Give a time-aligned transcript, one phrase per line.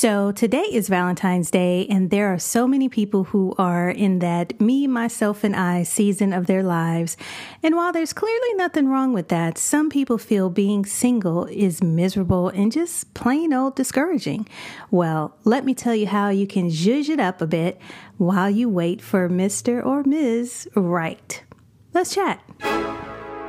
[0.00, 4.58] So, today is Valentine's Day, and there are so many people who are in that
[4.58, 7.18] me, myself, and I season of their lives.
[7.62, 12.48] And while there's clearly nothing wrong with that, some people feel being single is miserable
[12.48, 14.48] and just plain old discouraging.
[14.90, 17.78] Well, let me tell you how you can zhuzh it up a bit
[18.16, 19.84] while you wait for Mr.
[19.84, 20.66] or Ms.
[20.74, 21.44] Right.
[21.92, 22.42] Let's chat.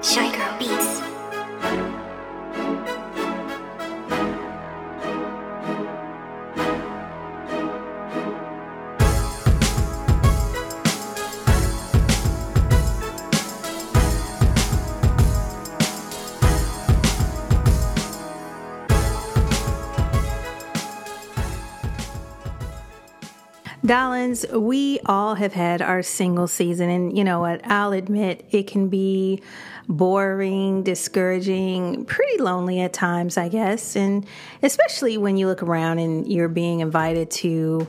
[0.04, 1.11] Shy Girl Beats.
[23.84, 27.66] Darlings, we all have had our single season, and you know what?
[27.66, 29.42] I'll admit it can be
[29.92, 33.96] boring, discouraging, pretty lonely at times, I guess.
[33.96, 34.26] And
[34.64, 37.88] especially when you look around and you're being invited to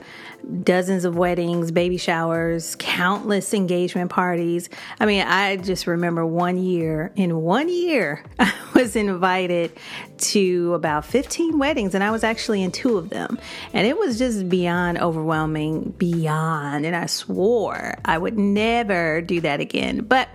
[0.63, 4.69] dozens of weddings, baby showers, countless engagement parties.
[4.99, 9.73] I mean, I just remember one year, in one year, I was invited
[10.19, 13.39] to about 15 weddings, and I was actually in two of them.
[13.73, 16.87] And it was just beyond overwhelming, beyond.
[16.87, 20.01] And I swore I would never do that again.
[20.05, 20.29] But,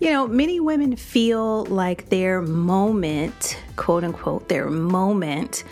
[0.00, 5.64] you know, many women feel like their moment, quote unquote, their moment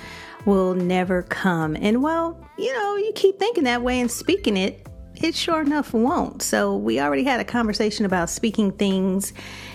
[0.44, 1.76] will never come.
[1.76, 5.92] And well, you know, you keep thinking that way and speaking it, it sure enough
[5.92, 6.42] won't.
[6.42, 9.32] So we already had a conversation about speaking things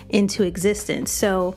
[0.08, 1.10] into existence.
[1.10, 1.56] So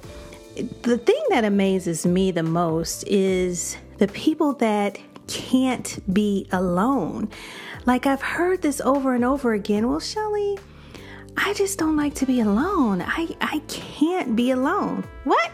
[0.83, 4.97] the thing that amazes me the most is the people that
[5.27, 7.29] can't be alone.
[7.85, 9.89] Like I've heard this over and over again.
[9.89, 10.57] Well, Chelley,
[11.37, 13.01] I just don't like to be alone.
[13.01, 15.03] I, I can't be alone.
[15.23, 15.51] What?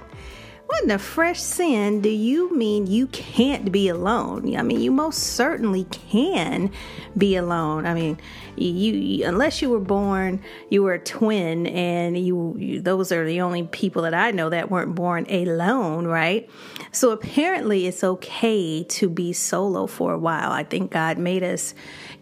[0.69, 4.55] What in the fresh sin do you mean you can't be alone?
[4.55, 6.71] I mean, you most certainly can
[7.17, 7.87] be alone.
[7.87, 8.19] I mean,
[8.55, 13.25] you, you unless you were born, you were a twin, and you, you those are
[13.25, 16.47] the only people that I know that weren't born alone, right?
[16.91, 20.51] So apparently, it's okay to be solo for a while.
[20.51, 21.73] I think God made us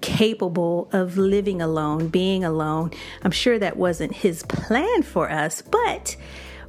[0.01, 2.91] capable of living alone, being alone.
[3.23, 6.15] I'm sure that wasn't His plan for us, but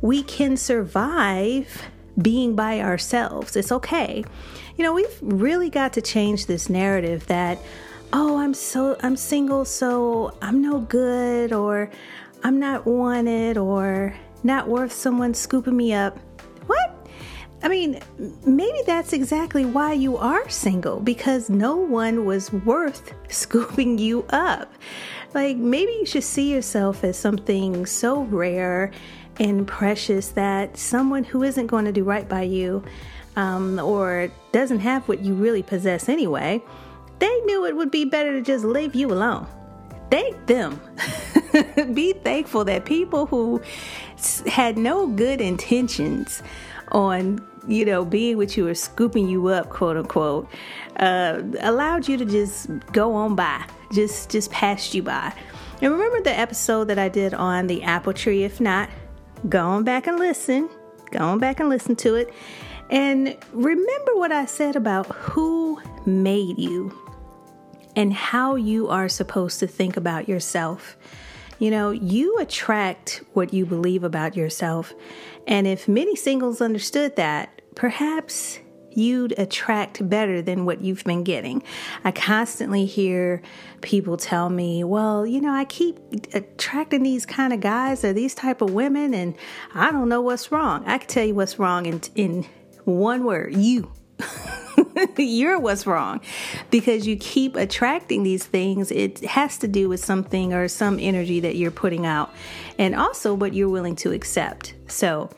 [0.00, 1.82] we can survive
[2.20, 3.56] being by ourselves.
[3.56, 4.24] It's okay.
[4.76, 7.58] You know, we've really got to change this narrative that,
[8.12, 11.90] oh, I'm so, I'm single, so I'm no good, or
[12.42, 16.18] I'm not wanted, or not worth someone scooping me up.
[17.62, 18.00] I mean,
[18.46, 24.72] maybe that's exactly why you are single because no one was worth scooping you up.
[25.34, 28.92] Like, maybe you should see yourself as something so rare
[29.38, 32.82] and precious that someone who isn't going to do right by you
[33.36, 36.62] um, or doesn't have what you really possess anyway,
[37.18, 39.46] they knew it would be better to just leave you alone.
[40.10, 40.80] Thank them.
[41.92, 43.60] be thankful that people who
[44.46, 46.42] had no good intentions
[46.92, 50.48] on you know being with you or scooping you up quote unquote
[50.96, 55.32] uh, allowed you to just go on by just just passed you by
[55.80, 58.88] and remember the episode that i did on the apple tree if not
[59.48, 60.68] go on back and listen.
[61.10, 62.32] Go on back and listen to it.
[62.90, 66.96] And remember what I said about who made you
[67.96, 70.96] and how you are supposed to think about yourself.
[71.58, 74.94] You know, you attract what you believe about yourself.
[75.46, 78.58] And if many singles understood that, perhaps
[78.90, 81.62] you'd attract better than what you've been getting.
[82.02, 83.40] I constantly hear
[83.82, 85.96] people tell me, well, you know, I keep
[86.34, 89.36] attracting these kind of guys or these type of women and
[89.74, 90.82] I don't know what's wrong.
[90.86, 92.46] I can tell you what's wrong in, in
[92.84, 93.92] one word, you.
[95.16, 96.20] You're what's wrong
[96.72, 98.90] because you keep attracting these things.
[98.90, 102.32] It has to do with something or some energy that you're putting out,
[102.78, 104.74] and also what you're willing to accept.
[104.88, 105.30] So,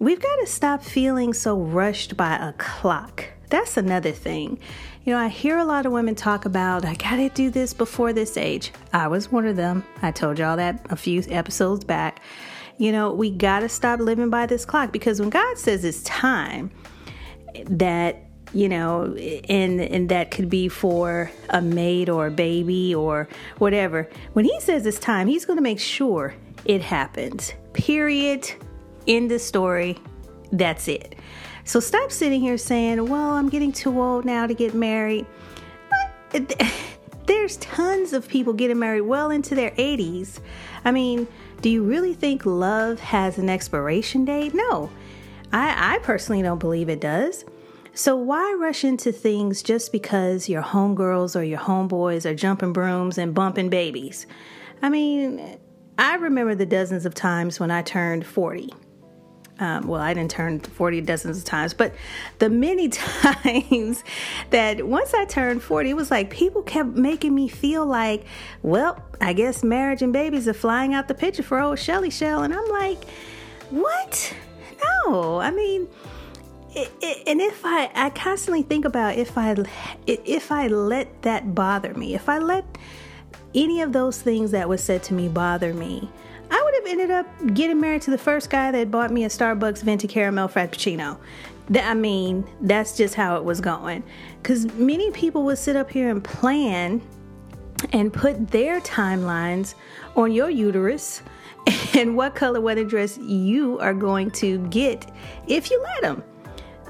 [0.00, 3.26] We've got to stop feeling so rushed by a clock.
[3.50, 4.58] That's another thing.
[5.04, 7.74] You know, I hear a lot of women talk about, I got to do this
[7.74, 8.72] before this age.
[8.94, 9.84] I was one of them.
[10.00, 12.22] I told y'all that a few episodes back.
[12.78, 16.02] You know, we got to stop living by this clock because when God says it's
[16.04, 16.70] time,
[17.66, 19.14] that you know,
[19.50, 23.28] and and that could be for a mate or a baby or
[23.58, 24.08] whatever.
[24.32, 26.34] When he says it's time, he's going to make sure
[26.64, 27.52] it happens.
[27.74, 28.50] Period.
[29.06, 29.98] End the story.
[30.52, 31.16] That's it.
[31.64, 35.26] So stop sitting here saying, well, I'm getting too old now to get married.
[37.26, 40.40] There's tons of people getting married well into their 80s.
[40.84, 41.28] I mean,
[41.60, 44.54] do you really think love has an expiration date?
[44.54, 44.90] No.
[45.52, 47.44] I, I personally don't believe it does.
[47.92, 53.18] So why rush into things just because your homegirls or your homeboys are jumping brooms
[53.18, 54.26] and bumping babies?
[54.80, 55.58] I mean,
[55.98, 58.72] I remember the dozens of times when I turned 40
[59.60, 61.94] um, well, I didn't turn 40 dozens of times, but
[62.38, 64.02] the many times
[64.48, 68.24] that once I turned 40, it was like people kept making me feel like,
[68.62, 72.42] well, I guess marriage and babies are flying out the picture for old Chelley Shell.
[72.42, 73.04] And I'm like,
[73.68, 74.34] what?
[75.04, 75.88] No, I mean,
[76.74, 79.56] it, it, and if I, I constantly think about if I,
[80.06, 82.64] if I let that bother me, if I let
[83.54, 86.08] any of those things that was said to me bother me,
[86.50, 89.28] I would have ended up getting married to the first guy that bought me a
[89.28, 91.18] Starbucks venti caramel frappuccino.
[91.74, 94.02] I mean, that's just how it was going.
[94.42, 97.00] Because many people would sit up here and plan
[97.92, 99.74] and put their timelines
[100.16, 101.22] on your uterus
[101.94, 105.10] and what color wedding dress you are going to get
[105.46, 106.24] if you let them.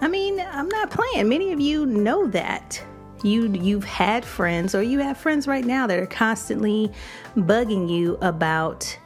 [0.01, 1.29] I mean, I'm not playing.
[1.29, 2.83] Many of you know that.
[3.23, 6.91] You you've had friends or you have friends right now that are constantly
[7.37, 8.97] bugging you about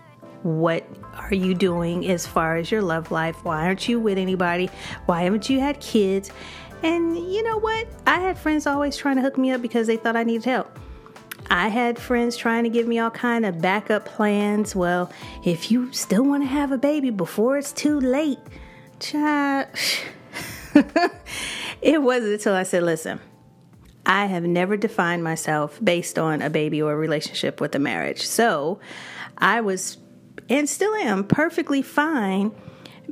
[0.44, 3.43] what are you doing as far as your love life?
[3.44, 4.70] Why aren't you with anybody?
[5.06, 6.31] Why haven't you had kids?
[6.82, 7.88] And you know what?
[8.06, 10.79] I had friends always trying to hook me up because they thought I needed help.
[11.50, 14.76] I had friends trying to give me all kind of backup plans.
[14.76, 15.11] Well,
[15.44, 18.38] if you still want to have a baby before it's too late,
[19.00, 19.69] child.
[21.81, 23.19] it wasn't until I said, listen,
[24.05, 28.26] I have never defined myself based on a baby or a relationship with a marriage.
[28.26, 28.79] So
[29.38, 29.96] I was
[30.49, 32.52] and still am perfectly fine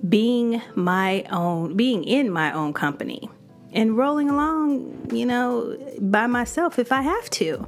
[0.08, 3.29] being my own, being in my own company
[3.73, 7.67] and rolling along, you know, by myself if I have to.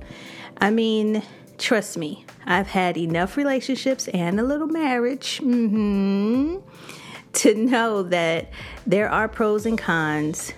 [0.58, 1.22] I mean,
[1.58, 6.58] trust me, I've had enough relationships and a little marriage mm-hmm,
[7.32, 8.50] to know that
[8.86, 10.52] there are pros and cons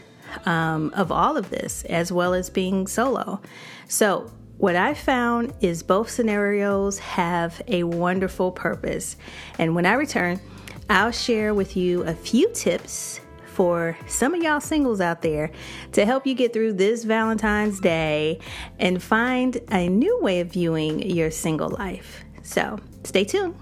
[0.44, 3.41] um, of all of this, as well as being solo.
[3.88, 9.17] So, what I found is both scenarios have a wonderful purpose.
[9.58, 10.41] And when I return,
[10.88, 15.50] I'll share with you a few tips for some of y'all singles out there
[15.93, 18.38] to help you get through this Valentine's Day
[18.79, 22.25] and find a new way of viewing your single life.
[22.43, 23.55] So stay tuned.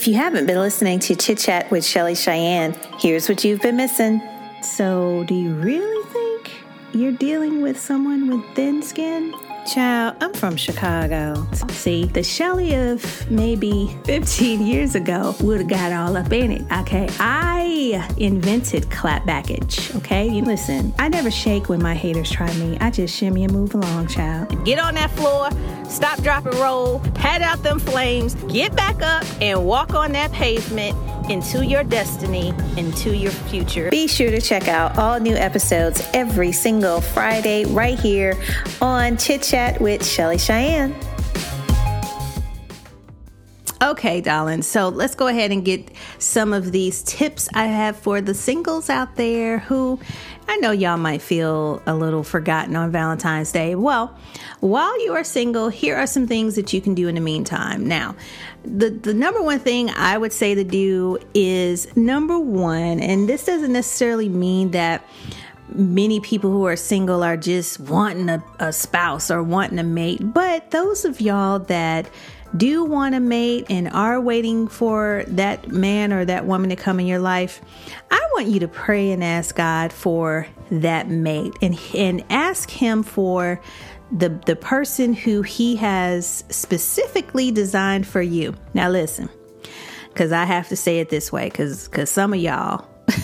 [0.00, 3.76] If you haven't been listening to Chit Chat with Chelley Cheyenne, here's what you've been
[3.76, 4.22] missing.
[4.62, 6.52] So, do you really think
[6.94, 9.34] you're dealing with someone with thin skin?
[9.70, 11.46] Child, I'm from Chicago.
[11.68, 16.62] See, the Chelley of maybe 15 years ago would have got all up in it.
[16.80, 19.94] Okay, I invented clap baggage.
[19.94, 22.78] Okay, you listen, I never shake when my haters try me.
[22.80, 24.64] I just shimmy and move along, child.
[24.64, 25.50] Get on that floor,
[25.88, 30.32] stop, drop, and roll, pat out them flames, get back up, and walk on that
[30.32, 30.96] pavement
[31.30, 33.88] into your destiny, into your future.
[33.88, 38.34] Be sure to check out all new episodes every single Friday right here
[38.82, 40.94] on Chit Chat with Chelley Cheyenne.
[43.82, 44.60] Okay, darling.
[44.60, 48.90] So let's go ahead and get some of these tips I have for the singles
[48.90, 49.98] out there who
[50.50, 53.76] I know y'all might feel a little forgotten on Valentine's Day.
[53.76, 54.18] Well,
[54.58, 57.86] while you are single, here are some things that you can do in the meantime.
[57.86, 58.16] Now,
[58.64, 63.44] the, the number one thing I would say to do is number one, and this
[63.44, 65.04] doesn't necessarily mean that
[65.72, 70.18] many people who are single are just wanting a, a spouse or wanting a mate,
[70.20, 72.10] but those of y'all that
[72.56, 76.98] do want a mate and are waiting for that man or that woman to come
[77.00, 77.60] in your life,
[78.10, 83.02] I want you to pray and ask God for that mate and, and ask Him
[83.02, 83.60] for
[84.10, 88.54] the, the person who He has specifically designed for you.
[88.74, 89.28] Now, listen,
[90.08, 92.86] because I have to say it this way, because because some of y'all.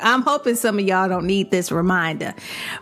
[0.00, 2.34] I'm hoping some of y'all don't need this reminder.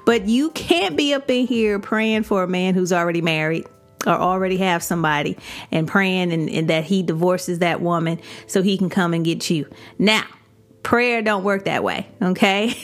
[0.07, 3.67] But you can't be up in here praying for a man who's already married
[4.07, 5.37] or already have somebody
[5.71, 9.51] and praying and, and, that he divorces that woman so he can come and get
[9.51, 9.69] you.
[9.99, 10.25] Now,
[10.83, 12.75] prayer don't work that way, okay?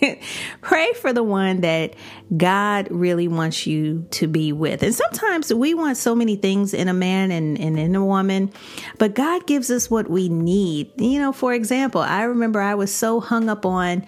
[0.60, 1.94] Pray for the one that
[2.36, 4.82] God really wants you to be with.
[4.82, 8.52] And sometimes we want so many things in a man and, and in a woman,
[8.98, 10.92] but God gives us what we need.
[11.00, 14.06] You know, for example, I remember I was so hung up on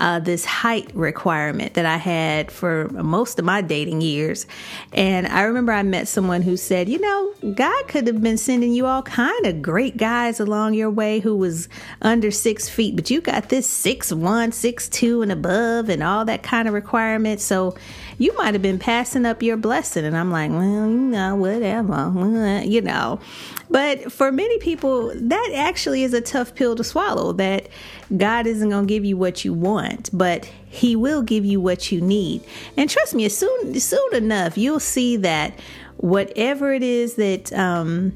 [0.00, 4.46] uh, this height requirement that I had for most of my dating years.
[4.92, 8.72] And I remember I met someone who said, you know, God could have been sending
[8.72, 11.68] you all kind of great guys along your way who was
[12.00, 16.24] under six feet, but you got this six one, six two, and above, and all
[16.24, 17.40] that kind of requirement.
[17.40, 17.76] So
[18.20, 20.04] you might have been passing up your blessing.
[20.04, 22.12] And I'm like, well, you know, whatever,
[22.66, 23.18] you know.
[23.70, 27.68] But for many people, that actually is a tough pill to swallow that
[28.14, 31.90] God isn't going to give you what you want, but He will give you what
[31.90, 32.44] you need.
[32.76, 35.58] And trust me, soon, soon enough, you'll see that
[35.96, 38.14] whatever it is that, um,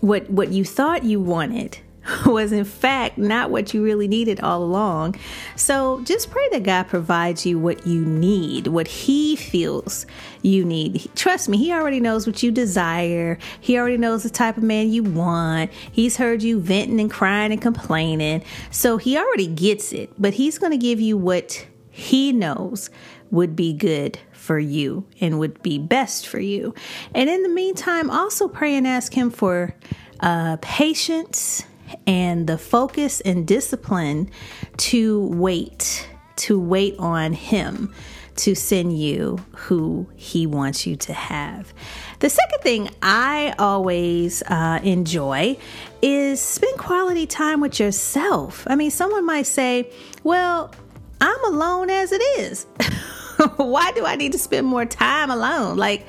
[0.00, 1.78] what, what you thought you wanted,
[2.26, 5.16] was in fact not what you really needed all along.
[5.56, 10.06] So just pray that God provides you what you need, what He feels
[10.42, 11.10] you need.
[11.14, 13.38] Trust me, He already knows what you desire.
[13.60, 15.70] He already knows the type of man you want.
[15.72, 18.42] He's heard you venting and crying and complaining.
[18.70, 22.90] So He already gets it, but He's going to give you what He knows
[23.30, 26.74] would be good for you and would be best for you.
[27.14, 29.74] And in the meantime, also pray and ask Him for
[30.20, 31.64] uh, patience
[32.06, 34.30] and the focus and discipline
[34.78, 37.92] to wait, to wait on Him
[38.36, 41.72] to send you who He wants you to have.
[42.20, 45.58] The second thing I always uh, enjoy
[46.02, 48.64] is spend quality time with yourself.
[48.68, 49.90] I mean, someone might say,
[50.22, 50.72] Well,
[51.20, 52.66] I'm alone as it is.
[53.56, 55.76] Why do I need to spend more time alone?
[55.76, 56.06] Like,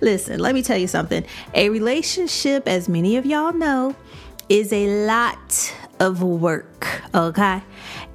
[0.00, 1.24] listen, let me tell you something.
[1.54, 3.94] A relationship, as many of y'all know,
[4.48, 7.62] is a lot of work, okay?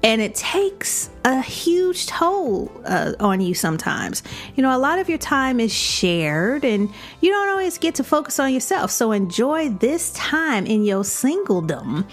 [0.04, 4.24] And it takes a huge toll uh, on you sometimes.
[4.56, 6.90] You know, a lot of your time is shared and
[7.22, 8.92] you don't always get to focus on yourself.
[8.92, 12.08] So enjoy this time in your singledom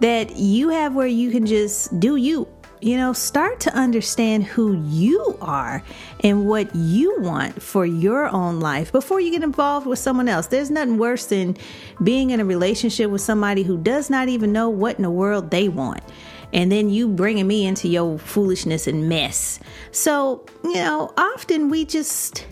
[0.00, 2.46] that you have where you can just do you
[2.80, 5.82] you know, start to understand who you are
[6.20, 10.46] and what you want for your own life before you get involved with someone else.
[10.46, 11.56] There's nothing worse than
[12.02, 15.50] being in a relationship with somebody who does not even know what in the world
[15.50, 16.02] they want.
[16.52, 19.60] And then you bringing me into your foolishness and mess.
[19.92, 22.46] So, you know, often we just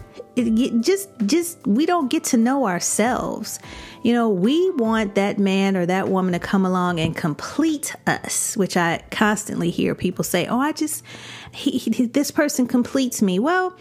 [0.80, 3.58] just just we don't get to know ourselves
[4.02, 8.56] you know, we want that man or that woman to come along and complete us,
[8.56, 11.04] which I constantly hear people say, "Oh, I just
[11.52, 13.76] he, he, this person completes me." Well,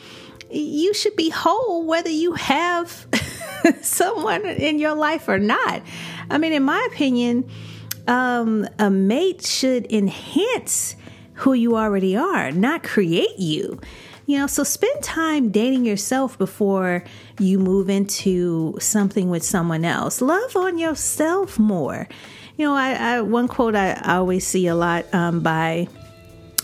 [0.49, 3.07] you should be whole whether you have
[3.81, 5.81] someone in your life or not.
[6.29, 7.49] I mean, in my opinion,
[8.07, 10.95] um, a mate should enhance
[11.33, 13.79] who you already are, not create you.
[14.27, 17.05] You know, so spend time dating yourself before
[17.39, 20.21] you move into something with someone else.
[20.21, 22.09] Love on yourself more.
[22.57, 25.87] You know, I, I one quote I, I, always see a lot um, by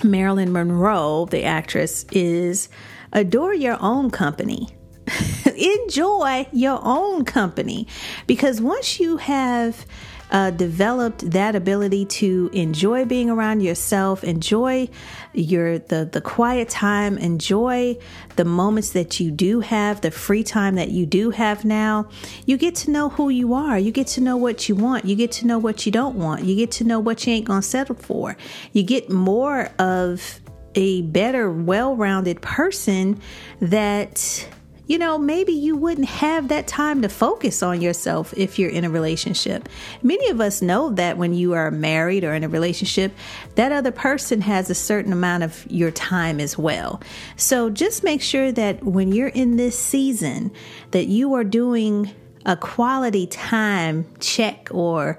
[0.03, 2.67] Marilyn Monroe, the actress, is
[3.13, 4.67] adore your own company.
[5.55, 7.87] Enjoy your own company
[8.27, 9.85] because once you have
[10.33, 14.89] uh, developed that ability to enjoy being around yourself, enjoy
[15.33, 17.95] your the the quiet time, enjoy
[18.35, 22.09] the moments that you do have, the free time that you do have now.
[22.47, 23.77] You get to know who you are.
[23.77, 25.05] You get to know what you want.
[25.05, 26.43] You get to know what you don't want.
[26.43, 28.35] You get to know what you ain't gonna settle for.
[28.71, 30.41] You get more of
[30.75, 33.21] a better, well-rounded person
[33.59, 34.47] that
[34.85, 38.83] you know, maybe you wouldn't have that time to focus on yourself if you're in
[38.83, 39.69] a relationship.
[40.01, 43.13] Many of us know that when you are married or in a relationship,
[43.55, 47.01] that other person has a certain amount of your time as well.
[47.37, 50.51] So just make sure that when you're in this season
[50.91, 52.11] that you are doing
[52.45, 55.17] a quality time check or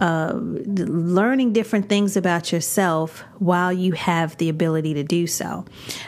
[0.00, 5.64] uh, learning different things about yourself while you have the ability to do so.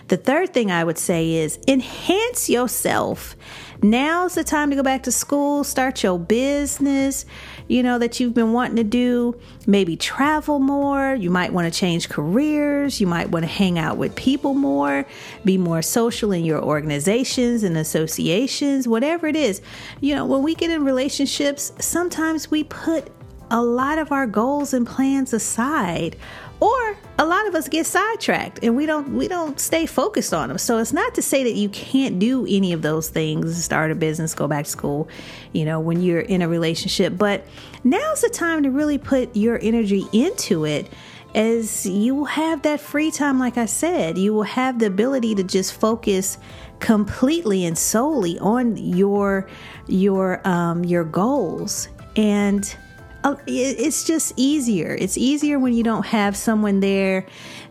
[0.08, 3.36] The third thing I would say is enhance yourself.
[3.82, 7.26] Now's the time to go back to school, start your business,
[7.66, 9.38] you know, that you've been wanting to do.
[9.66, 11.14] Maybe travel more.
[11.14, 13.00] You might want to change careers.
[13.00, 15.04] You might want to hang out with people more,
[15.44, 19.60] be more social in your organizations and associations, whatever it is.
[20.00, 23.10] You know, when we get in relationships, sometimes we put
[23.50, 26.16] a lot of our goals and plans aside
[26.62, 30.48] or a lot of us get sidetracked and we don't we don't stay focused on
[30.48, 30.58] them.
[30.58, 33.96] So it's not to say that you can't do any of those things start a
[33.96, 35.08] business go back to school
[35.52, 37.18] you know when you're in a relationship.
[37.18, 37.44] But
[37.82, 40.88] now's the time to really put your energy into it
[41.34, 44.16] as you will have that free time like i said.
[44.16, 46.38] You will have the ability to just focus
[46.78, 49.48] completely and solely on your
[49.88, 51.88] your um your goals.
[52.14, 52.76] And
[53.24, 54.96] Oh, it's just easier.
[54.98, 57.26] It's easier when you don't have someone there.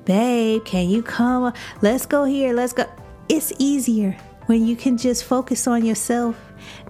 [0.05, 1.53] Babe, can you come?
[1.81, 2.53] Let's go here.
[2.53, 2.85] Let's go.
[3.27, 6.35] It's easier when you can just focus on yourself,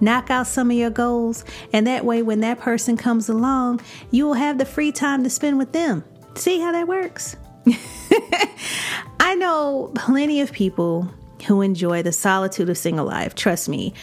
[0.00, 4.26] knock out some of your goals, and that way, when that person comes along, you
[4.26, 6.04] will have the free time to spend with them.
[6.34, 7.36] See how that works?
[9.20, 11.08] I know plenty of people
[11.46, 13.34] who enjoy the solitude of single life.
[13.34, 13.94] Trust me.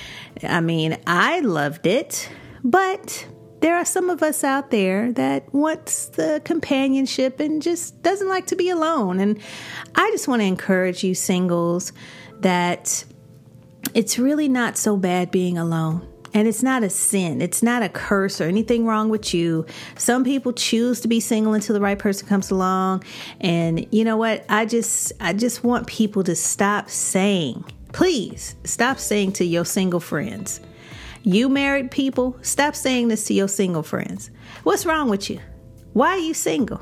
[0.44, 2.30] I mean, I loved it,
[2.64, 3.28] but
[3.62, 8.48] there are some of us out there that wants the companionship and just doesn't like
[8.48, 9.20] to be alone.
[9.20, 9.40] And
[9.96, 11.92] I just want to encourage you singles
[12.40, 13.04] that
[13.94, 16.08] it's really not so bad being alone.
[16.32, 17.42] And it's not a sin.
[17.42, 19.66] It's not a curse or anything wrong with you.
[19.98, 23.04] Some people choose to be single until the right person comes along.
[23.42, 24.46] And you know what?
[24.48, 30.00] I just I just want people to stop saying, please stop saying to your single
[30.00, 30.62] friends.
[31.24, 34.32] You married people, stop saying this to your single friends.
[34.64, 35.40] What's wrong with you?
[35.94, 36.82] Why are you single?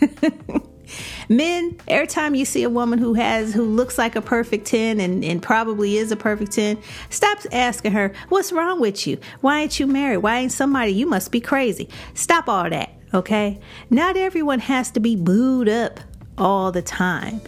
[1.28, 5.00] Men, every time you see a woman who has who looks like a perfect 10
[5.00, 6.78] and, and probably is a perfect 10,
[7.10, 9.18] stop asking her, What's wrong with you?
[9.40, 10.18] Why ain't you married?
[10.18, 10.92] Why ain't somebody?
[10.92, 11.88] You must be crazy.
[12.14, 13.58] Stop all that, okay?
[13.90, 15.98] Not everyone has to be booed up
[16.38, 17.40] all the time.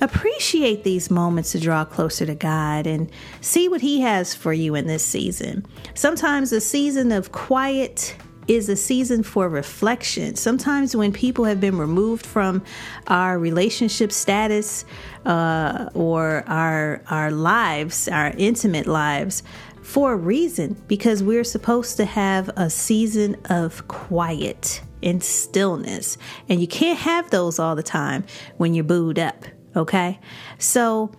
[0.00, 3.10] Appreciate these moments to draw closer to God and
[3.40, 5.64] see what He has for you in this season.
[5.94, 8.16] Sometimes a season of quiet
[8.48, 10.36] is a season for reflection.
[10.36, 12.62] Sometimes, when people have been removed from
[13.06, 14.84] our relationship status
[15.24, 19.42] uh, or our our lives, our intimate lives,
[19.82, 26.16] for a reason, because we're supposed to have a season of quiet and stillness,
[26.48, 28.24] and you can't have those all the time
[28.56, 29.44] when you're booed up.
[29.76, 30.20] Okay,
[30.58, 31.10] so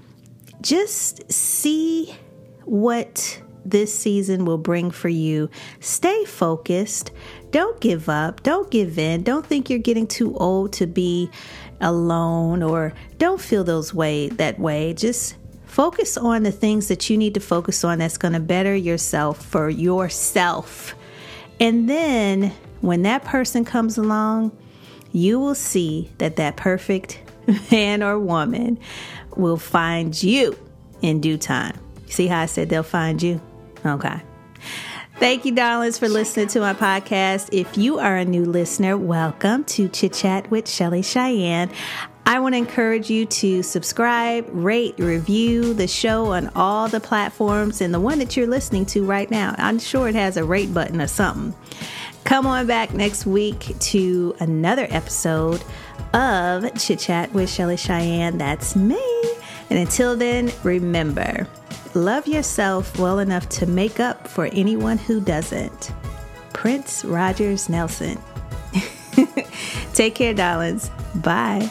[0.61, 2.15] just see
[2.63, 5.49] what this season will bring for you.
[5.79, 7.11] Stay focused.
[7.51, 8.43] Don't give up.
[8.43, 9.23] Don't give in.
[9.23, 11.29] Don't think you're getting too old to be
[11.81, 14.93] alone or don't feel those way that way.
[14.93, 15.35] Just
[15.65, 19.43] focus on the things that you need to focus on that's going to better yourself
[19.43, 20.95] for yourself.
[21.59, 24.55] And then when that person comes along,
[25.11, 27.19] you will see that that perfect
[27.71, 28.79] man or woman
[29.35, 30.57] will find you
[31.01, 31.77] in due time.
[32.07, 33.41] See how I said they'll find you?
[33.85, 34.21] Okay.
[35.17, 37.49] Thank you, darlings, for listening to my podcast.
[37.53, 41.71] If you are a new listener, welcome to Chit Chat with Chelley Cheyenne.
[42.25, 47.81] I want to encourage you to subscribe, rate, review the show on all the platforms
[47.81, 49.55] and the one that you're listening to right now.
[49.57, 51.53] I'm sure it has a rate button or something.
[52.25, 55.63] Come on back next week to another episode
[56.15, 58.37] of Chit Chat with Chelley Cheyenne.
[58.37, 59.01] That's me.
[59.69, 61.47] And until then, remember,
[61.93, 65.91] love yourself well enough to make up for anyone who doesn't.
[66.53, 68.17] Prince Rogers Nelson.
[69.93, 70.89] Take care, darlings.
[71.15, 71.69] Bye.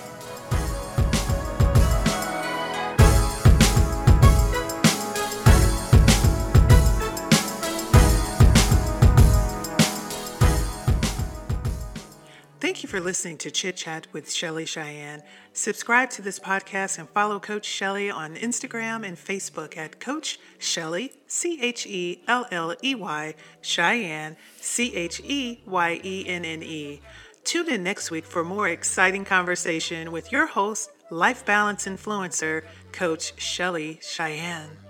[12.95, 15.25] For listening to Chit Chat with Chelley Cheyenne.
[15.53, 21.13] Subscribe to this podcast and follow Coach Chelley on Instagram and Facebook at Coach Chelley,
[21.27, 26.63] C H E L L E Y, Cheyenne, C H E Y E N N
[26.63, 27.01] E.
[27.43, 33.35] Tune in next week for more exciting conversation with your host, life balance influencer, Coach
[33.35, 34.84] Chelley Cheyenne.